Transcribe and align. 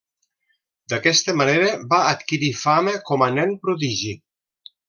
D'aquesta 0.93 1.35
manera 1.43 1.69
va 1.93 2.01
adquirir 2.15 2.51
fama 2.65 2.97
com 3.11 3.29
a 3.29 3.31
nen 3.39 3.57
prodigi. 3.67 4.19